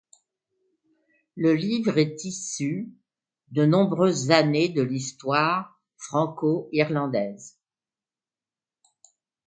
[1.35, 2.89] Le livre est issue
[3.51, 7.59] de nombreuses années de l'histoire franco-irlandaise.